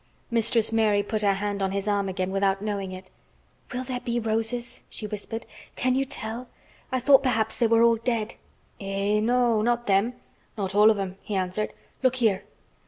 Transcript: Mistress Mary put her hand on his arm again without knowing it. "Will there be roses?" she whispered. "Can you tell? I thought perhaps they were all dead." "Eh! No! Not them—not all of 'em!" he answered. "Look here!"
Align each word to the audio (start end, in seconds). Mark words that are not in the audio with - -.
Mistress 0.31 0.71
Mary 0.71 1.03
put 1.03 1.21
her 1.21 1.35
hand 1.35 1.61
on 1.61 1.73
his 1.73 1.87
arm 1.87 2.09
again 2.09 2.31
without 2.31 2.59
knowing 2.63 2.91
it. 2.91 3.11
"Will 3.71 3.83
there 3.83 3.99
be 3.99 4.19
roses?" 4.19 4.81
she 4.89 5.05
whispered. 5.05 5.45
"Can 5.75 5.93
you 5.93 6.05
tell? 6.05 6.47
I 6.91 6.99
thought 6.99 7.21
perhaps 7.21 7.55
they 7.59 7.67
were 7.67 7.83
all 7.83 7.97
dead." 7.97 8.33
"Eh! 8.79 9.19
No! 9.19 9.61
Not 9.61 9.85
them—not 9.85 10.73
all 10.73 10.89
of 10.89 10.97
'em!" 10.97 11.17
he 11.21 11.35
answered. 11.35 11.71
"Look 12.01 12.15
here!" 12.15 12.41